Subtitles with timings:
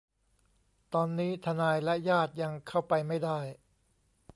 [0.93, 3.39] ตอนนี้ทนายและญาติยังเข้าไปไม่ได้